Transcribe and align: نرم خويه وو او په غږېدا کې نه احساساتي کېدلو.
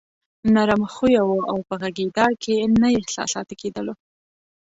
نرم 0.55 0.81
خويه 0.93 1.21
وو 1.25 1.39
او 1.51 1.57
په 1.67 1.73
غږېدا 1.81 2.27
کې 2.43 2.55
نه 2.81 2.87
احساساتي 2.99 3.55
کېدلو. 3.61 3.93